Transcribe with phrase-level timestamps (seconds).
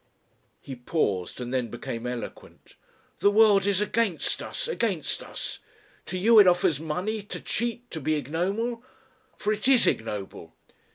[0.59, 2.73] He paused and then became eloquent.
[3.19, 5.59] "The world is against us, against us.
[6.07, 8.83] To you it offers money to cheat to be ignoble.
[9.37, 10.55] For it is ignoble!